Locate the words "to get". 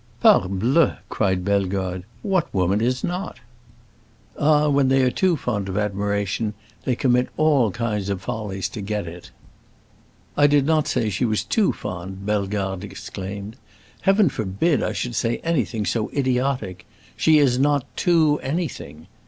8.69-9.05